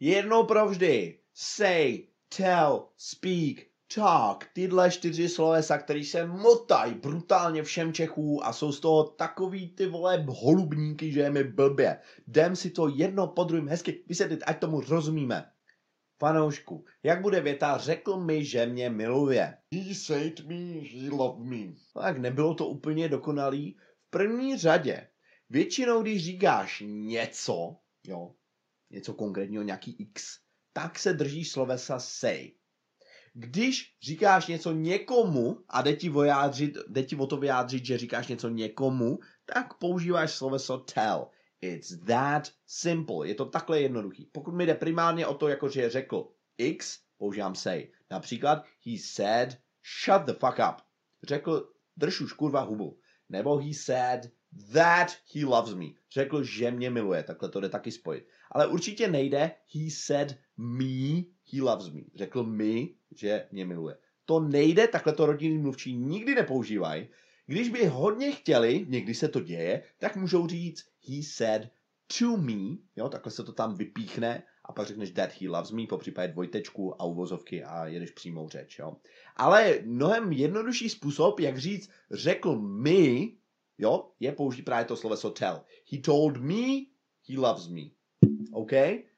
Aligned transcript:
Jednou 0.00 0.44
provždy. 0.44 1.18
Say, 1.34 2.06
tell, 2.36 2.88
speak, 2.96 3.66
talk. 3.94 4.44
Tyhle 4.52 4.90
čtyři 4.90 5.28
slovesa, 5.28 5.78
které 5.78 6.04
se 6.04 6.26
motají 6.26 6.94
brutálně 6.94 7.62
všem 7.62 7.92
Čechů 7.92 8.46
a 8.46 8.52
jsou 8.52 8.72
z 8.72 8.80
toho 8.80 9.04
takový 9.04 9.68
ty 9.68 9.86
vole 9.86 10.24
holubníky, 10.28 11.12
že 11.12 11.20
je 11.20 11.30
mi 11.30 11.44
blbě. 11.44 12.00
Jdem 12.26 12.56
si 12.56 12.70
to 12.70 12.88
jedno 12.88 13.26
po 13.26 13.44
druhém 13.44 13.68
hezky 13.68 14.04
vysvětlit, 14.06 14.42
ať 14.46 14.58
tomu 14.58 14.80
rozumíme. 14.80 15.50
Fanoušku, 16.18 16.84
jak 17.02 17.22
bude 17.22 17.40
věta, 17.40 17.78
řekl 17.78 18.20
mi, 18.20 18.44
že 18.44 18.66
mě 18.66 18.90
miluje. 18.90 19.58
He 19.74 19.94
said 19.94 20.46
me, 20.46 20.80
he 20.80 21.10
loved 21.10 21.46
me. 21.46 21.74
Tak 21.94 22.18
nebylo 22.18 22.54
to 22.54 22.66
úplně 22.66 23.08
dokonalý. 23.08 23.76
V 24.06 24.10
první 24.10 24.56
řadě, 24.56 25.08
většinou 25.50 26.02
když 26.02 26.24
říkáš 26.24 26.82
něco, 26.86 27.76
jo, 28.06 28.34
něco 28.90 29.14
konkrétního, 29.14 29.62
nějaký 29.62 29.96
x, 29.98 30.38
tak 30.72 30.98
se 30.98 31.12
držíš 31.12 31.50
slovesa 31.50 31.98
say. 31.98 32.52
Když 33.34 33.96
říkáš 34.02 34.46
něco 34.46 34.72
někomu 34.72 35.64
a 35.68 35.82
jde 35.82 35.92
ti, 35.96 36.08
vyjádřit, 36.08 36.76
jde 36.88 37.02
ti 37.02 37.16
o 37.16 37.26
to 37.26 37.36
vyjádřit, 37.36 37.84
že 37.84 37.98
říkáš 37.98 38.28
něco 38.28 38.48
někomu, 38.48 39.18
tak 39.54 39.74
používáš 39.74 40.32
sloveso 40.32 40.78
tell. 40.78 41.26
It's 41.60 41.96
that 42.06 42.52
simple. 42.66 43.28
Je 43.28 43.34
to 43.34 43.44
takhle 43.44 43.80
jednoduchý. 43.80 44.26
Pokud 44.32 44.54
mi 44.54 44.66
jde 44.66 44.74
primárně 44.74 45.26
o 45.26 45.34
to, 45.34 45.48
jako 45.48 45.68
že 45.68 45.90
řekl 45.90 46.28
X, 46.58 46.98
používám 47.18 47.54
say. 47.54 47.88
Například, 48.10 48.64
he 48.86 48.98
said, 48.98 49.58
shut 50.04 50.22
the 50.22 50.32
fuck 50.32 50.58
up. 50.70 50.82
Řekl, 51.22 51.72
drž 51.96 52.20
už 52.20 52.32
kurva 52.32 52.60
hubu. 52.60 52.98
Nebo 53.28 53.58
he 53.58 53.74
said 53.74 54.30
that 54.72 55.08
he 55.34 55.44
loves 55.44 55.74
me. 55.74 55.86
Řekl, 56.12 56.42
že 56.42 56.70
mě 56.70 56.90
miluje. 56.90 57.22
Takhle 57.22 57.48
to 57.48 57.60
jde 57.60 57.68
taky 57.68 57.92
spojit. 57.92 58.28
Ale 58.52 58.66
určitě 58.66 59.08
nejde 59.08 59.50
he 59.74 59.90
said 59.90 60.38
me, 60.56 61.22
he 61.52 61.62
loves 61.62 61.88
me. 61.88 62.00
Řekl 62.14 62.44
mi, 62.44 62.94
že 63.16 63.48
mě 63.52 63.66
miluje. 63.66 63.96
To 64.24 64.40
nejde, 64.40 64.88
takhle 64.88 65.12
to 65.12 65.26
rodinný 65.26 65.58
mluvčí 65.58 65.96
nikdy 65.96 66.34
nepoužívají. 66.34 67.08
Když 67.46 67.68
by 67.68 67.86
hodně 67.86 68.32
chtěli, 68.32 68.86
někdy 68.88 69.14
se 69.14 69.28
to 69.28 69.40
děje, 69.40 69.82
tak 69.98 70.16
můžou 70.16 70.46
říct 70.46 70.84
he 71.08 71.22
said 71.22 71.68
to 72.18 72.36
me, 72.36 72.76
jo, 72.96 73.08
takhle 73.08 73.32
se 73.32 73.44
to 73.44 73.52
tam 73.52 73.74
vypíchne 73.74 74.42
a 74.64 74.72
pak 74.72 74.86
řekneš 74.86 75.10
that 75.10 75.30
he 75.40 75.48
loves 75.48 75.70
me, 75.70 75.86
po 75.86 75.98
případě 75.98 76.32
dvojtečku 76.32 77.02
a 77.02 77.04
uvozovky 77.04 77.64
a 77.64 77.86
jedeš 77.86 78.10
přímou 78.10 78.48
řeč, 78.48 78.78
jo. 78.78 78.96
Ale 79.36 79.78
mnohem 79.84 80.32
jednodušší 80.32 80.88
způsob, 80.88 81.40
jak 81.40 81.58
říct 81.58 81.90
řekl 82.10 82.58
mi, 82.58 83.32
jo, 83.78 84.10
je 84.20 84.32
použít 84.32 84.62
právě 84.62 84.84
to 84.84 84.96
sloveso 84.96 85.30
tell. 85.30 85.60
He 85.92 85.98
told 85.98 86.36
me 86.36 86.64
he 87.28 87.38
loves 87.38 87.68
me. 87.68 87.97
OK? 88.52 88.72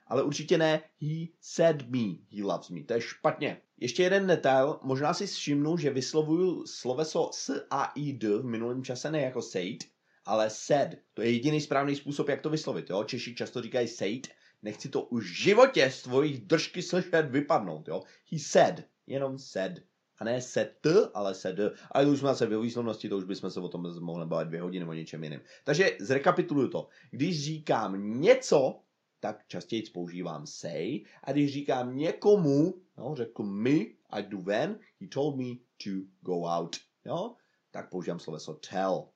Ale 0.06 0.22
určitě 0.22 0.58
ne 0.58 0.82
he 1.00 1.26
said 1.40 1.88
me 1.88 1.98
he 2.36 2.42
loves 2.42 2.70
me. 2.70 2.84
To 2.84 2.94
je 2.94 3.00
špatně. 3.00 3.60
Ještě 3.80 4.02
jeden 4.02 4.26
detail, 4.26 4.78
možná 4.82 5.14
si 5.14 5.26
všimnu, 5.26 5.76
že 5.76 5.90
vyslovuju 5.90 6.66
sloveso 6.66 7.30
s 7.32 7.66
a 7.70 7.92
i 7.94 8.12
d 8.12 8.38
v 8.38 8.44
minulém 8.44 8.84
čase 8.84 9.10
ne 9.10 9.20
jako 9.20 9.42
said, 9.42 9.84
ale 10.24 10.50
said. 10.50 10.98
To 11.14 11.22
je 11.22 11.30
jediný 11.30 11.60
správný 11.60 11.96
způsob, 11.96 12.28
jak 12.28 12.42
to 12.42 12.50
vyslovit. 12.50 12.90
Jo? 12.90 13.04
Češi 13.04 13.34
často 13.34 13.62
říkají 13.62 13.88
said, 13.88 14.28
nechci 14.62 14.88
to 14.88 15.02
už 15.02 15.30
v 15.30 15.34
životě 15.34 15.90
z 15.90 16.02
tvojich 16.02 16.40
držky 16.40 16.82
slyšet 16.82 17.30
vypadnout. 17.30 17.88
Jo? 17.88 18.02
He 18.32 18.38
said, 18.38 18.84
jenom 19.06 19.38
said. 19.38 19.72
A 20.18 20.24
ne 20.24 20.42
set, 20.42 20.86
ale 21.14 21.34
sed. 21.34 21.56
Ale 21.90 22.06
už 22.06 22.18
jsme 22.18 22.34
se 22.34 22.46
ve 22.46 22.58
výslovnosti, 22.58 23.08
to 23.08 23.16
už 23.16 23.24
bychom 23.24 23.50
se 23.50 23.60
o 23.60 23.68
tom 23.68 24.00
mohli 24.00 24.26
bavit 24.26 24.48
dvě 24.48 24.60
hodiny 24.60 24.84
o 24.84 24.92
něčem 24.92 25.24
jiném. 25.24 25.40
Takže 25.64 25.96
zrekapituluju 26.00 26.68
to. 26.68 26.88
Když 27.10 27.44
říkám 27.44 28.20
něco, 28.20 28.80
tak 29.20 29.46
častěji 29.46 29.82
používám 29.82 30.46
say. 30.46 31.04
A 31.24 31.32
když 31.32 31.52
říkám 31.52 31.96
někomu, 31.96 32.74
no, 32.98 33.14
řekl 33.14 33.42
mi, 33.42 33.96
ať 34.10 34.28
jdu 34.28 34.40
ven, 34.40 34.78
he 35.00 35.08
told 35.08 35.36
me 35.36 35.54
to 35.84 35.90
go 36.20 36.42
out. 36.42 36.76
Jo? 37.04 37.34
Tak 37.70 37.90
používám 37.90 38.18
sloveso 38.18 38.54
tell. 38.54 39.08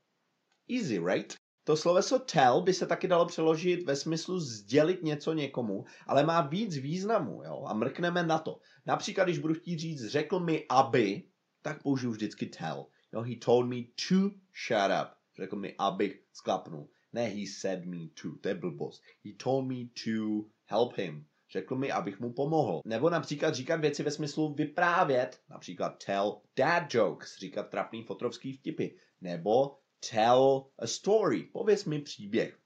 Easy, 0.68 0.98
right? 0.98 1.34
To 1.64 1.76
sloveso 1.76 2.18
tell 2.18 2.60
by 2.60 2.74
se 2.74 2.86
taky 2.86 3.08
dalo 3.08 3.26
přeložit 3.26 3.86
ve 3.86 3.96
smyslu 3.96 4.40
sdělit 4.40 5.02
něco 5.02 5.32
někomu, 5.32 5.84
ale 6.06 6.24
má 6.24 6.40
víc 6.40 6.76
významu, 6.76 7.42
jo? 7.44 7.64
A 7.66 7.74
mrkneme 7.74 8.22
na 8.22 8.38
to. 8.38 8.58
Například, 8.86 9.24
když 9.24 9.38
budu 9.38 9.54
chtít 9.54 9.78
říct, 9.78 10.06
řekl 10.06 10.40
mi, 10.40 10.64
aby, 10.68 11.22
tak 11.62 11.82
použiju 11.82 12.12
vždycky 12.12 12.46
tell. 12.46 12.86
Jo? 13.12 13.22
He 13.22 13.36
told 13.36 13.66
me 13.66 13.76
to 14.08 14.30
shut 14.66 14.90
up. 15.02 15.08
Řekl 15.36 15.56
mi, 15.56 15.74
abych 15.78 16.22
sklapnul. 16.32 16.88
Ne, 17.14 17.28
he 17.28 17.46
said 17.46 17.86
me 17.86 18.08
to, 18.22 18.28
to 18.40 18.48
je 18.48 18.54
blbost. 18.54 19.02
He 19.24 19.32
told 19.32 19.68
me 19.68 19.88
to 20.04 20.48
help 20.64 20.96
him. 20.96 21.26
Řekl 21.52 21.76
mi, 21.76 21.92
abych 21.92 22.20
mu 22.20 22.32
pomohl. 22.32 22.82
Nebo 22.84 23.10
například 23.10 23.54
říkat 23.54 23.80
věci 23.80 24.02
ve 24.02 24.10
smyslu 24.10 24.54
vyprávět, 24.54 25.40
například 25.50 26.04
tell 26.06 26.40
dad 26.56 26.94
jokes, 26.94 27.38
říkat 27.38 27.70
trapný 27.70 28.02
fotrovský 28.02 28.52
vtipy. 28.52 28.88
Nebo 29.20 29.78
tell 30.10 30.66
a 30.78 30.86
story, 30.86 31.42
pověz 31.42 31.84
mi 31.84 32.00
příběh. 32.00 32.58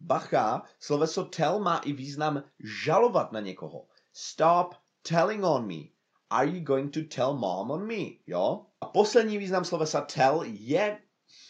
Bacha, 0.00 0.62
sloveso 0.80 1.24
tell 1.24 1.60
má 1.60 1.78
i 1.78 1.92
význam 1.92 2.42
žalovat 2.84 3.32
na 3.32 3.40
někoho. 3.40 3.86
Stop 4.12 4.74
telling 5.02 5.44
on 5.44 5.66
me. 5.66 5.82
Are 6.30 6.50
you 6.50 6.60
going 6.60 6.94
to 6.94 7.00
tell 7.14 7.34
mom 7.34 7.70
on 7.70 7.86
me? 7.86 8.10
Jo? 8.26 8.66
A 8.80 8.86
poslední 8.86 9.38
význam 9.38 9.64
slovesa 9.64 10.00
tell 10.00 10.42
je 10.46 10.98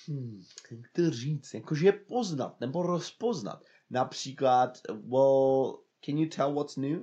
hmm, 0.09 0.43
jak 0.71 0.81
to 0.93 1.11
říct, 1.11 1.55
jakože 1.55 1.93
poznat 1.93 2.61
nebo 2.61 2.83
rozpoznat. 2.83 3.65
Například, 3.91 4.79
well, 4.89 5.83
can 6.05 6.19
you 6.19 6.29
tell 6.29 6.55
what's 6.55 6.77
new? 6.77 7.01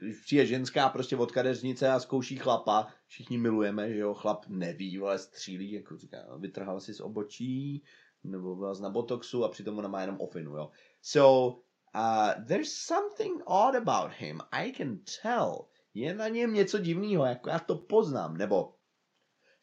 Když 0.00 0.20
přijde 0.20 0.46
ženská 0.46 0.88
prostě 0.88 1.16
od 1.16 1.32
kadeřnice 1.32 1.88
a 1.88 2.00
zkouší 2.00 2.36
chlapa, 2.36 2.86
všichni 3.06 3.38
milujeme, 3.38 3.92
že 3.92 3.98
jo, 3.98 4.14
chlap 4.14 4.46
neví, 4.48 4.98
ale 4.98 5.18
střílí, 5.18 5.72
jako 5.72 5.96
říká, 5.96 6.36
vytrhal 6.38 6.80
si 6.80 6.94
z 6.94 7.00
obočí, 7.00 7.84
nebo 8.24 8.56
vás 8.56 8.80
na 8.80 8.90
botoxu 8.90 9.44
a 9.44 9.48
přitom 9.48 9.78
ona 9.78 9.88
má 9.88 10.00
jenom 10.00 10.20
ofinu, 10.20 10.56
jo. 10.56 10.70
So, 11.02 11.56
uh, 11.94 12.44
there's 12.46 12.72
something 12.72 13.42
odd 13.46 13.74
about 13.74 14.12
him, 14.18 14.40
I 14.50 14.72
can 14.72 14.98
tell. 15.22 15.68
Je 15.94 16.14
na 16.14 16.28
něm 16.28 16.54
něco 16.54 16.78
divného, 16.78 17.24
jako 17.24 17.50
já 17.50 17.58
to 17.58 17.76
poznám, 17.76 18.36
nebo 18.36 18.74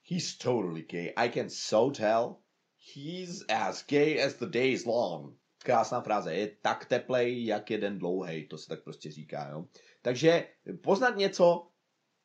he's 0.09 0.37
totally 0.37 0.81
gay, 0.81 1.13
I 1.15 1.29
can 1.29 1.49
so 1.49 1.91
tell. 1.97 2.35
He's 2.79 3.45
as 3.49 3.85
gay 3.87 4.19
as 4.19 4.35
the 4.35 4.45
day 4.45 4.71
is 4.71 4.85
long. 4.85 5.35
Krásná 5.63 6.01
fráze. 6.01 6.33
Je 6.33 6.47
tak 6.61 6.85
teplej, 6.85 7.45
jak 7.45 7.71
jeden 7.71 7.99
dlouhý. 7.99 8.47
To 8.47 8.57
se 8.57 8.67
tak 8.67 8.83
prostě 8.83 9.11
říká, 9.11 9.49
jo. 9.49 9.65
Takže 10.01 10.47
poznat 10.83 11.17
něco 11.17 11.67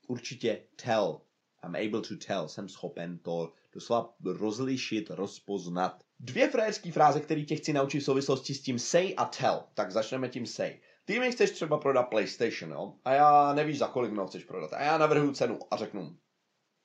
určitě 0.09 0.63
tell. 0.85 1.21
I'm 1.65 1.77
able 1.77 2.01
to 2.01 2.17
tell. 2.27 2.49
Jsem 2.49 2.69
schopen 2.69 3.19
to 3.19 3.53
doslova 3.73 4.15
rozlišit, 4.25 5.11
rozpoznat. 5.11 6.05
Dvě 6.21 6.51
frajerské 6.51 6.93
fráze, 6.93 7.21
které 7.21 7.43
tě 7.43 7.57
chci 7.57 7.73
naučit 7.73 8.01
v 8.01 8.05
souvislosti 8.05 8.55
s 8.55 8.63
tím 8.63 8.79
say 8.79 9.15
a 9.17 9.25
tell. 9.25 9.63
Tak 9.75 9.91
začneme 9.91 10.29
tím 10.29 10.47
say. 10.47 10.81
Ty 11.05 11.21
mi 11.21 11.33
chceš 11.33 11.51
třeba 11.51 11.79
prodat 11.79 12.03
PlayStation, 12.03 12.73
jo? 12.73 12.95
A 13.05 13.13
já 13.13 13.55
nevíš, 13.55 13.79
za 13.79 13.89
kolik 13.89 14.13
mi 14.13 14.19
ho 14.19 14.27
chceš 14.27 14.45
prodat. 14.45 14.73
A 14.73 14.83
já 14.83 14.99
navrhuju 14.99 15.33
cenu 15.33 15.59
a 15.71 15.77
řeknu, 15.77 16.17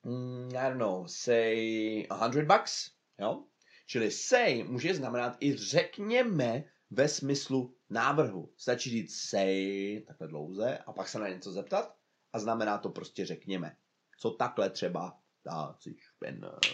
mm, 0.03 0.49
I 0.49 0.69
don't 0.69 0.77
know, 0.77 1.07
say 1.07 2.07
100 2.31 2.45
bucks, 2.45 2.91
jo? 3.19 3.43
Čili 3.89 4.11
say 4.11 4.63
může 4.63 4.93
znamenat 4.93 5.37
i 5.39 5.55
řekněme 5.55 6.63
ve 6.91 7.07
smyslu 7.07 7.75
návrhu. 7.89 8.53
Stačí 8.57 8.89
říct 8.89 9.15
say 9.15 10.01
takhle 10.07 10.27
dlouze 10.27 10.77
a 10.77 10.93
pak 10.93 11.09
se 11.09 11.19
na 11.19 11.29
něco 11.29 11.51
zeptat 11.51 11.95
a 12.33 12.39
znamená 12.39 12.77
to 12.77 12.89
prostě 12.89 13.25
řekněme. 13.25 13.75
Co 14.17 14.31
takhle 14.31 14.69
třeba 14.69 15.19
dá 15.45 15.75
si 15.79 15.95
špenat. 15.99 16.65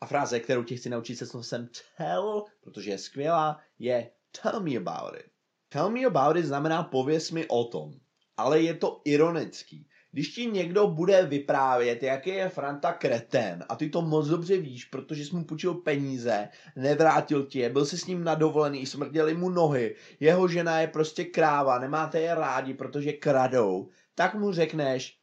A 0.00 0.06
fráze, 0.06 0.40
kterou 0.40 0.64
ti 0.64 0.76
chci 0.76 0.90
naučit 0.90 1.16
se 1.16 1.26
slovem 1.26 1.68
tell, 1.96 2.44
protože 2.60 2.90
je 2.90 2.98
skvělá, 2.98 3.60
je 3.78 4.10
tell 4.42 4.60
me 4.60 4.76
about 4.76 5.20
it. 5.20 5.30
Tell 5.68 5.90
me 5.90 6.04
about 6.04 6.36
it 6.36 6.44
znamená 6.44 6.82
pověs 6.82 7.30
mi 7.30 7.48
o 7.48 7.64
tom. 7.64 8.00
Ale 8.36 8.62
je 8.62 8.74
to 8.74 9.02
ironický. 9.04 9.88
Když 10.12 10.28
ti 10.28 10.46
někdo 10.46 10.86
bude 10.86 11.26
vyprávět, 11.26 12.02
jaký 12.02 12.30
je 12.30 12.48
Franta 12.48 12.92
kretén 12.92 13.64
a 13.68 13.76
ty 13.76 13.90
to 13.90 14.02
moc 14.02 14.28
dobře 14.28 14.56
víš, 14.56 14.84
protože 14.84 15.24
jsi 15.24 15.36
mu 15.36 15.44
půjčil 15.44 15.74
peníze, 15.74 16.48
nevrátil 16.76 17.46
ti 17.46 17.58
je, 17.58 17.70
byl 17.70 17.86
si 17.86 17.98
s 17.98 18.06
ním 18.06 18.24
na 18.24 18.34
dovolený, 18.34 18.86
smrděli 18.86 19.34
mu 19.34 19.50
nohy, 19.50 19.94
jeho 20.20 20.48
žena 20.48 20.80
je 20.80 20.86
prostě 20.86 21.24
kráva, 21.24 21.78
nemáte 21.78 22.20
je 22.20 22.34
rádi, 22.34 22.74
protože 22.74 23.12
kradou, 23.12 23.88
tak 24.14 24.34
mu 24.34 24.52
řekneš 24.52 25.18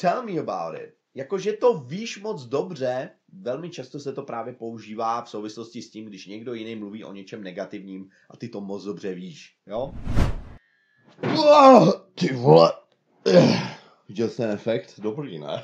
tell 0.00 0.22
me 0.22 0.38
about 0.38 0.80
it. 0.82 0.94
Jakože 1.14 1.52
to 1.52 1.78
víš 1.78 2.20
moc 2.20 2.44
dobře, 2.44 3.10
velmi 3.32 3.70
často 3.70 4.00
se 4.00 4.12
to 4.12 4.22
právě 4.22 4.52
používá 4.52 5.22
v 5.22 5.30
souvislosti 5.30 5.82
s 5.82 5.90
tím, 5.90 6.04
když 6.04 6.26
někdo 6.26 6.54
jiný 6.54 6.76
mluví 6.76 7.04
o 7.04 7.12
něčem 7.12 7.42
negativním 7.42 8.10
a 8.30 8.36
ty 8.36 8.48
to 8.48 8.60
moc 8.60 8.84
dobře 8.84 9.14
víš, 9.14 9.56
jo? 9.66 9.92
Oh, 11.22 11.92
ty 12.14 12.34
vole. 12.34 12.72
Viděl 14.08 14.28
jsi 14.28 14.36
ten 14.36 14.50
efekt? 14.50 15.00
Dobrý, 15.00 15.38
ne? 15.38 15.62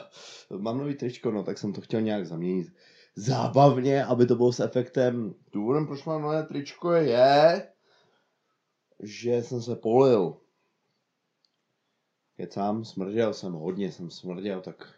Mám 0.58 0.78
nový 0.78 0.94
tričko, 0.94 1.30
no, 1.30 1.42
tak 1.42 1.58
jsem 1.58 1.72
to 1.72 1.80
chtěl 1.80 2.00
nějak 2.00 2.26
zaměnit 2.26 2.72
zábavně, 3.16 4.04
aby 4.04 4.26
to 4.26 4.36
bylo 4.36 4.52
s 4.52 4.60
efektem. 4.60 5.34
Důvodem, 5.52 5.86
proč 5.86 6.04
mám 6.04 6.22
nové 6.22 6.42
tričko 6.42 6.92
je, 6.92 7.68
že 9.02 9.42
jsem 9.42 9.62
se 9.62 9.76
polil. 9.76 10.36
Kecám, 12.36 12.84
smrděl 12.84 13.34
jsem, 13.34 13.52
hodně 13.52 13.92
jsem 13.92 14.10
smrděl, 14.10 14.60
tak 14.60 14.94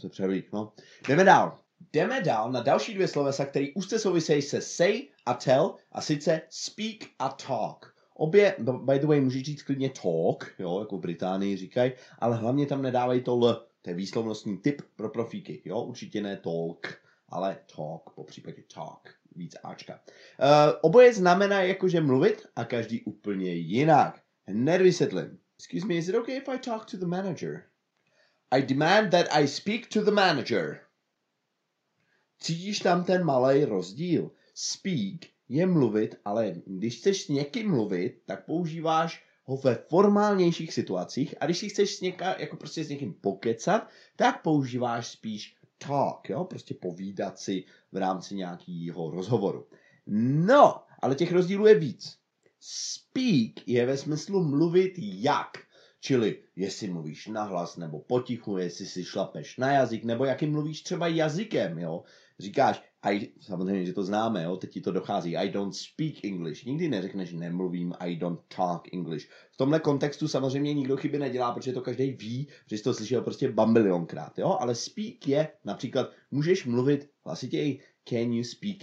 se 0.00 0.08
převlík, 0.08 0.52
no. 0.52 0.72
Jdeme 1.08 1.24
dál. 1.24 1.58
Jdeme 1.92 2.20
dál 2.22 2.52
na 2.52 2.62
další 2.62 2.94
dvě 2.94 3.08
slovesa, 3.08 3.44
které 3.44 3.66
úzce 3.74 3.98
souvisejí 3.98 4.42
se 4.42 4.60
say 4.60 5.08
a 5.26 5.34
tell, 5.34 5.76
a 5.92 6.00
sice 6.00 6.40
speak 6.50 7.10
a 7.18 7.28
talk. 7.28 7.97
Obě, 8.20 8.56
by 8.58 8.98
the 8.98 9.06
way, 9.06 9.20
můžeš 9.20 9.42
říct 9.42 9.62
klidně 9.62 9.90
talk, 9.90 10.54
jo, 10.58 10.80
jako 10.80 10.96
v 10.96 11.00
Británii 11.00 11.56
říkají, 11.56 11.92
ale 12.18 12.36
hlavně 12.36 12.66
tam 12.66 12.82
nedávají 12.82 13.20
to 13.20 13.32
l, 13.32 13.66
to 13.82 13.90
je 13.90 13.96
výslovnostní 13.96 14.58
typ 14.58 14.82
pro 14.96 15.08
profíky, 15.08 15.62
jo, 15.64 15.82
určitě 15.82 16.22
ne 16.22 16.36
talk, 16.36 17.00
ale 17.28 17.58
talk, 17.76 18.10
po 18.14 18.24
případě 18.24 18.62
talk, 18.74 19.14
víc 19.36 19.56
Ačka. 19.64 19.94
Uh, 19.94 20.78
oboje 20.80 21.14
znamená 21.14 21.62
jakože 21.62 22.00
mluvit 22.00 22.46
a 22.56 22.64
každý 22.64 23.02
úplně 23.02 23.54
jinak. 23.54 24.20
Hned 24.46 24.82
vysvětlím. 24.82 25.38
Excuse 25.58 25.86
me, 25.86 25.94
is 25.94 26.08
it 26.08 26.14
okay 26.14 26.36
if 26.36 26.48
I 26.48 26.58
talk 26.58 26.90
to 26.90 26.96
the 26.96 27.06
manager? 27.06 27.64
I 28.50 28.62
demand 28.62 29.10
that 29.10 29.26
I 29.30 29.48
speak 29.48 29.86
to 29.88 30.02
the 30.02 30.10
manager. 30.10 30.80
Cítíš 32.38 32.78
tam 32.78 33.04
ten 33.04 33.24
malý 33.24 33.64
rozdíl? 33.64 34.30
Speak 34.54 35.37
je 35.48 35.66
mluvit, 35.66 36.14
ale 36.24 36.54
když 36.66 36.98
chceš 36.98 37.22
s 37.22 37.28
někým 37.28 37.70
mluvit, 37.70 38.22
tak 38.26 38.46
používáš 38.46 39.24
ho 39.44 39.56
ve 39.56 39.74
formálnějších 39.74 40.72
situacích 40.72 41.34
a 41.40 41.44
když 41.44 41.58
si 41.58 41.68
chceš 41.68 41.96
s 41.96 42.00
něka, 42.00 42.36
jako 42.38 42.56
prostě 42.56 42.84
s 42.84 42.88
někým 42.88 43.14
pokecat, 43.14 43.88
tak 44.16 44.42
používáš 44.42 45.06
spíš 45.06 45.56
talk, 45.78 46.30
jo, 46.30 46.44
prostě 46.44 46.74
povídat 46.74 47.38
si 47.38 47.64
v 47.92 47.96
rámci 47.96 48.34
nějakého 48.34 49.10
rozhovoru. 49.10 49.66
No, 50.06 50.82
ale 51.02 51.14
těch 51.14 51.32
rozdílů 51.32 51.66
je 51.66 51.74
víc. 51.74 52.18
Speak 52.60 53.68
je 53.68 53.86
ve 53.86 53.96
smyslu 53.96 54.44
mluvit 54.44 54.92
jak. 54.96 55.58
Čili 56.00 56.42
jestli 56.56 56.88
mluvíš 56.88 57.26
nahlas 57.26 57.76
nebo 57.76 58.00
potichu, 58.00 58.58
jestli 58.58 58.86
si 58.86 59.04
šlapeš 59.04 59.56
na 59.56 59.72
jazyk, 59.72 60.04
nebo 60.04 60.24
jakým 60.24 60.52
mluvíš 60.52 60.82
třeba 60.82 61.06
jazykem, 61.06 61.78
jo. 61.78 62.02
Říkáš, 62.38 62.82
I, 63.02 63.32
samozřejmě, 63.40 63.86
že 63.86 63.92
to 63.92 64.02
známe, 64.02 64.42
jo, 64.42 64.56
teď 64.56 64.70
ti 64.70 64.80
to 64.80 64.92
dochází, 64.92 65.36
I 65.36 65.50
don't 65.50 65.74
speak 65.74 66.24
English. 66.24 66.64
Nikdy 66.64 66.88
neřekneš, 66.88 67.32
nemluvím, 67.32 67.94
I 67.98 68.16
don't 68.16 68.40
talk 68.56 68.92
English. 68.92 69.28
V 69.50 69.56
tomhle 69.56 69.80
kontextu 69.80 70.28
samozřejmě 70.28 70.74
nikdo 70.74 70.96
chyby 70.96 71.18
nedělá, 71.18 71.52
protože 71.52 71.72
to 71.72 71.80
každý 71.80 72.10
ví, 72.10 72.48
protože 72.64 72.82
to 72.82 72.94
slyšel 72.94 73.22
prostě 73.22 73.52
bambilionkrát, 73.52 74.38
jo, 74.38 74.56
ale 74.60 74.74
speak 74.74 75.28
je 75.28 75.48
například, 75.64 76.10
můžeš 76.30 76.66
mluvit 76.66 77.10
hlasitěji, 77.24 77.80
can 78.08 78.32
you 78.32 78.44
speak 78.44 78.76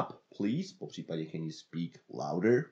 up, 0.00 0.16
please, 0.36 0.74
po 0.78 0.86
případě 0.86 1.26
can 1.26 1.42
you 1.42 1.50
speak 1.50 1.90
louder. 2.08 2.64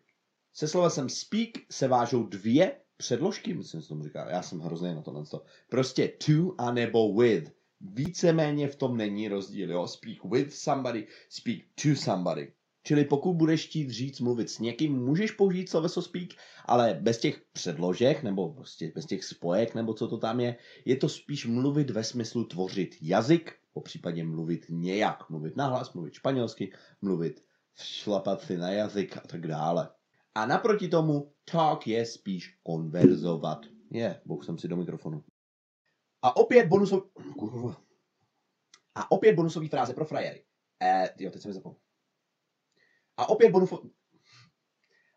Se 0.53 0.69
slovem 0.69 1.09
speak 1.09 1.49
se 1.71 1.89
vážou 1.89 2.23
dvě 2.23 2.81
předložky, 2.97 3.55
myslím, 3.55 3.81
že 3.81 3.89
tomu 3.89 4.05
říká, 4.05 4.31
já 4.31 4.43
jsem 4.43 4.61
hrozný 4.61 4.95
na 4.95 5.03
tohle. 5.03 5.25
Prostě 5.69 6.09
to 6.09 6.55
a 6.59 6.73
nebo 6.73 7.15
with. 7.15 7.60
Víceméně 7.81 8.69
v 8.69 8.77
tom 8.77 8.97
není 8.97 9.29
rozdíl, 9.29 9.71
jo. 9.71 9.87
Speak 9.87 10.25
with 10.25 10.55
somebody, 10.55 11.07
speak 11.29 11.59
to 11.83 11.97
somebody. 11.97 12.53
Čili 12.83 13.05
pokud 13.05 13.35
budeš 13.35 13.67
chtít 13.67 13.91
říct, 13.91 14.21
mluvit 14.21 14.51
s 14.51 14.59
někým, 14.59 15.05
můžeš 15.05 15.31
použít 15.31 15.71
sloveso 15.71 16.03
speak, 16.03 16.29
ale 16.65 16.99
bez 17.01 17.19
těch 17.19 17.43
předložek, 17.53 18.23
nebo 18.23 18.53
prostě 18.53 18.93
bez 18.95 19.07
těch 19.07 19.25
spojek, 19.25 19.75
nebo 19.75 19.95
co 19.95 20.09
to 20.09 20.19
tam 20.19 20.41
je, 20.41 20.57
je 20.85 20.97
to 20.97 21.09
spíš 21.09 21.47
mluvit 21.47 21.91
ve 21.91 22.05
smyslu 22.05 22.45
tvořit 22.45 22.97
jazyk, 23.03 23.57
po 23.73 23.81
případě 23.81 24.25
mluvit 24.25 24.67
nějak, 24.69 25.31
mluvit 25.31 25.57
nahlas, 25.57 25.93
mluvit 25.93 26.15
španělsky, 26.15 26.73
mluvit 27.03 27.45
šlapat 27.77 28.41
si 28.41 28.57
na 28.57 28.71
jazyk 28.71 29.17
a 29.17 29.21
tak 29.21 29.47
dále. 29.47 29.89
A 30.35 30.47
naproti 30.47 30.89
tomu 30.89 31.33
talk 31.45 31.87
je 31.87 32.07
spíš 32.07 32.59
konverzovat. 32.63 33.67
Je, 33.91 34.01
yeah, 34.01 34.45
jsem 34.45 34.59
si 34.59 34.69
do 34.69 34.77
mikrofonu. 34.77 35.25
A 36.23 36.37
opět 36.37 36.67
bonusový... 36.67 37.03
A 38.95 39.11
opět 39.11 39.35
bonusový 39.35 39.69
fráze 39.69 39.95
pro 39.95 40.05
frajery. 40.05 40.45
Eh, 40.83 41.15
jo, 41.19 41.31
teď 41.31 41.43
jsem 41.43 41.53
zapomněl. 41.53 41.81
A 43.17 43.29
opět 43.29 43.51
bonusový... 43.51 43.91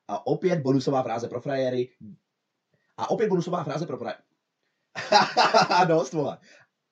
A 0.07 0.27
opět 0.27 0.59
bonusová 0.59 1.03
fráze 1.03 1.27
pro 1.27 1.41
frajery. 1.41 1.89
A 2.97 3.09
opět 3.09 3.27
bonusová 3.27 3.63
fráze 3.63 3.85
pro 3.85 3.97
frajery. 3.97 4.23
Dost, 5.87 6.13
vole. 6.13 6.37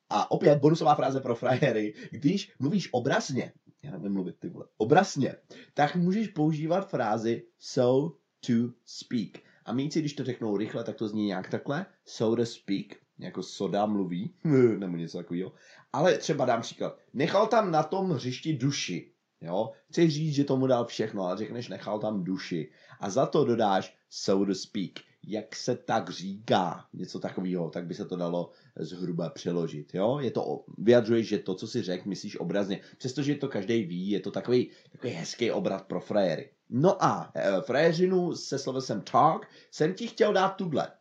A 0.09 0.31
opět 0.31 0.59
bonusová 0.59 0.95
fráze 0.95 1.21
pro 1.21 1.35
frajery. 1.35 1.93
Když 2.11 2.53
mluvíš 2.59 2.89
obrazně, 2.91 3.53
já 3.83 3.91
nevím 3.91 4.13
mluvit 4.13 4.39
ty 4.39 4.49
vole, 4.49 4.65
obrazně, 4.77 5.35
tak 5.73 5.95
můžeš 5.95 6.27
používat 6.27 6.89
frázi 6.89 7.47
so 7.59 8.17
to 8.45 8.73
speak. 8.85 9.43
A 9.65 9.73
míci, 9.73 9.99
když 9.99 10.13
to 10.13 10.23
řeknou 10.23 10.57
rychle, 10.57 10.83
tak 10.83 10.95
to 10.95 11.07
zní 11.07 11.25
nějak 11.25 11.49
takhle, 11.49 11.85
so 12.05 12.35
to 12.35 12.45
speak, 12.45 12.87
jako 13.21 13.43
soda 13.43 13.85
mluví, 13.85 14.33
nebo 14.77 14.97
něco 14.97 15.17
takového. 15.17 15.51
Ale 15.93 16.17
třeba 16.17 16.45
dám 16.45 16.61
příklad, 16.61 16.97
nechal 17.13 17.47
tam 17.47 17.71
na 17.71 17.83
tom 17.83 18.11
hřišti 18.11 18.53
duši, 18.53 19.11
jo, 19.41 19.71
chceš 19.89 20.13
říct, 20.13 20.35
že 20.35 20.43
tomu 20.43 20.67
dal 20.67 20.85
všechno, 20.85 21.23
ale 21.23 21.37
řekneš, 21.37 21.67
nechal 21.67 21.99
tam 21.99 22.23
duši. 22.23 22.71
A 22.99 23.09
za 23.09 23.25
to 23.25 23.45
dodáš 23.45 23.97
so 24.09 24.45
to 24.45 24.55
speak 24.55 24.91
jak 25.27 25.55
se 25.55 25.75
tak 25.75 26.09
říká, 26.09 26.85
něco 26.93 27.19
takového, 27.19 27.69
tak 27.69 27.85
by 27.85 27.93
se 27.93 28.05
to 28.05 28.15
dalo 28.15 28.51
zhruba 28.75 29.29
přeložit. 29.29 29.95
Jo? 29.95 30.19
Je 30.21 30.31
to, 30.31 30.63
vyjadřuješ, 30.77 31.27
že 31.27 31.39
to, 31.39 31.55
co 31.55 31.67
si 31.67 31.81
řekl, 31.81 32.09
myslíš 32.09 32.39
obrazně. 32.39 32.81
Přestože 32.97 33.35
to 33.35 33.47
každý 33.47 33.83
ví, 33.83 34.09
je 34.09 34.19
to 34.19 34.31
takový, 34.31 34.69
takový 34.91 35.13
hezký 35.13 35.51
obraz 35.51 35.81
pro 35.81 36.01
frajery. 36.01 36.49
No 36.69 37.03
a 37.03 37.31
e, 37.35 37.61
frajeřinu 37.61 38.35
se 38.35 38.59
slovesem 38.59 39.01
talk 39.01 39.47
jsem 39.71 39.93
ti 39.93 40.07
chtěl 40.07 40.33
dát 40.33 40.49
tuhle. 40.49 40.91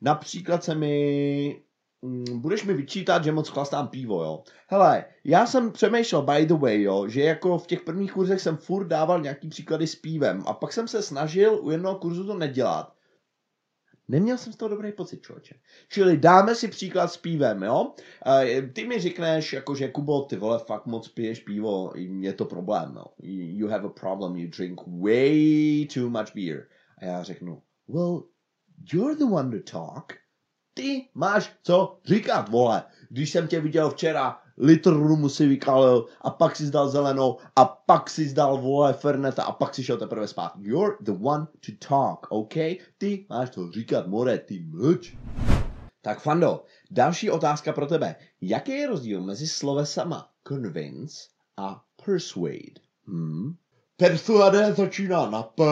Například 0.00 0.64
se 0.64 0.74
mi 0.74 1.62
mm, 2.02 2.40
budeš 2.40 2.64
mi 2.64 2.74
vyčítat, 2.74 3.24
že 3.24 3.32
moc 3.32 3.48
chlastám 3.48 3.88
pivo, 3.88 4.24
jo. 4.24 4.42
Hele, 4.68 5.04
já 5.24 5.46
jsem 5.46 5.72
přemýšlel, 5.72 6.22
by 6.22 6.46
the 6.46 6.54
way, 6.54 6.82
jo, 6.82 7.08
že 7.08 7.20
jako 7.22 7.58
v 7.58 7.66
těch 7.66 7.80
prvních 7.80 8.12
kurzech 8.12 8.40
jsem 8.40 8.56
furt 8.56 8.86
dával 8.86 9.20
nějaký 9.20 9.48
příklady 9.48 9.86
s 9.86 9.96
pívem 9.96 10.42
a 10.46 10.52
pak 10.52 10.72
jsem 10.72 10.88
se 10.88 11.02
snažil 11.02 11.60
u 11.62 11.70
jednoho 11.70 11.98
kurzu 11.98 12.26
to 12.26 12.34
nedělat 12.34 12.92
Neměl 14.10 14.38
jsem 14.38 14.52
z 14.52 14.56
toho 14.56 14.68
dobrý 14.68 14.92
pocit, 14.92 15.22
člověče. 15.22 15.54
Čili 15.88 16.16
dáme 16.16 16.54
si 16.54 16.68
příklad 16.68 17.08
s 17.08 17.16
pívem, 17.16 17.62
jo? 17.62 17.94
Ty 18.72 18.86
mi 18.86 19.00
řekneš, 19.00 19.52
jako 19.52 19.74
že 19.74 19.88
Kubo, 19.88 20.22
ty 20.22 20.36
vole, 20.36 20.58
fakt 20.58 20.86
moc 20.86 21.08
piješ 21.08 21.40
pivo, 21.40 21.92
je 22.20 22.32
to 22.32 22.44
problém, 22.44 22.94
no. 22.94 23.04
You 23.22 23.68
have 23.68 23.86
a 23.86 23.88
problem, 23.88 24.36
you 24.36 24.48
drink 24.48 24.80
way 24.86 25.86
too 25.94 26.10
much 26.10 26.34
beer. 26.34 26.66
A 26.98 27.04
já 27.04 27.22
řeknu, 27.22 27.62
well, 27.88 28.22
you're 28.92 29.16
the 29.16 29.24
one 29.24 29.50
to 29.50 29.70
talk. 29.72 30.12
Ty 30.74 31.08
máš 31.14 31.52
co 31.62 31.98
říkat, 32.04 32.48
vole. 32.48 32.82
Když 33.08 33.30
jsem 33.30 33.48
tě 33.48 33.60
viděl 33.60 33.90
včera 33.90 34.40
litr 34.58 34.90
rumu 34.90 35.28
si 35.28 35.46
vykalil 35.46 36.06
a 36.20 36.30
pak 36.30 36.56
si 36.56 36.66
zdal 36.66 36.88
zelenou 36.88 37.38
a 37.56 37.64
pak 37.64 38.10
si 38.10 38.28
zdal 38.28 38.58
vole 38.58 38.92
Ferneta 38.92 39.42
a 39.42 39.52
pak 39.52 39.74
si 39.74 39.84
šel 39.84 39.96
teprve 39.96 40.28
spát. 40.28 40.52
You're 40.58 40.96
the 41.00 41.12
one 41.22 41.46
to 41.66 41.88
talk, 41.88 42.26
OK? 42.30 42.54
Ty 42.98 43.26
máš 43.28 43.50
to 43.50 43.70
říkat, 43.70 44.06
more, 44.06 44.38
ty 44.38 44.64
mlč. 44.68 45.16
Tak 46.02 46.20
Fando, 46.20 46.64
další 46.90 47.30
otázka 47.30 47.72
pro 47.72 47.86
tebe. 47.86 48.16
Jaký 48.40 48.72
je 48.72 48.86
rozdíl 48.86 49.22
mezi 49.22 49.48
slovesama 49.48 50.30
convince 50.48 51.28
a 51.56 51.84
persuade? 52.04 52.80
Hmm? 53.06 53.54
Persuade 53.96 54.72
začíná 54.72 55.30
na 55.30 55.42
P 55.42 55.62